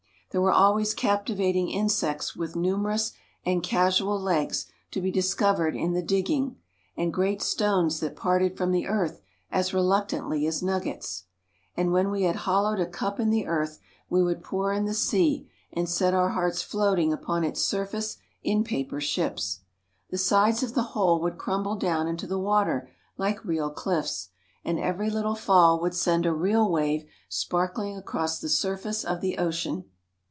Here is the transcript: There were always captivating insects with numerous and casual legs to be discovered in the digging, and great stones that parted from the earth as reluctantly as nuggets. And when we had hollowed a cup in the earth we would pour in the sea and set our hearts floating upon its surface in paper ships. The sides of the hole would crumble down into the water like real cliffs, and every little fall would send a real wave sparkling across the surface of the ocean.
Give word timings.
There 0.33 0.39
were 0.41 0.53
always 0.53 0.93
captivating 0.93 1.69
insects 1.69 2.37
with 2.37 2.55
numerous 2.55 3.11
and 3.45 3.61
casual 3.61 4.17
legs 4.17 4.67
to 4.91 5.01
be 5.01 5.11
discovered 5.11 5.75
in 5.75 5.91
the 5.91 6.01
digging, 6.01 6.55
and 6.95 7.13
great 7.13 7.41
stones 7.41 7.99
that 7.99 8.15
parted 8.15 8.55
from 8.55 8.71
the 8.71 8.87
earth 8.87 9.19
as 9.51 9.73
reluctantly 9.73 10.47
as 10.47 10.63
nuggets. 10.63 11.25
And 11.75 11.91
when 11.91 12.09
we 12.09 12.23
had 12.23 12.37
hollowed 12.47 12.79
a 12.79 12.85
cup 12.85 13.19
in 13.19 13.29
the 13.29 13.45
earth 13.45 13.79
we 14.09 14.23
would 14.23 14.41
pour 14.41 14.71
in 14.71 14.85
the 14.85 14.93
sea 14.93 15.49
and 15.73 15.89
set 15.89 16.13
our 16.13 16.29
hearts 16.29 16.61
floating 16.61 17.11
upon 17.11 17.43
its 17.43 17.61
surface 17.61 18.15
in 18.41 18.63
paper 18.63 19.01
ships. 19.01 19.59
The 20.11 20.17
sides 20.17 20.63
of 20.63 20.75
the 20.75 20.83
hole 20.93 21.19
would 21.19 21.37
crumble 21.37 21.75
down 21.75 22.07
into 22.07 22.25
the 22.25 22.39
water 22.39 22.89
like 23.17 23.43
real 23.43 23.69
cliffs, 23.69 24.29
and 24.63 24.79
every 24.79 25.09
little 25.09 25.35
fall 25.35 25.81
would 25.81 25.93
send 25.93 26.25
a 26.25 26.31
real 26.33 26.71
wave 26.71 27.03
sparkling 27.27 27.97
across 27.97 28.39
the 28.39 28.47
surface 28.47 29.03
of 29.03 29.19
the 29.19 29.37
ocean. 29.37 29.83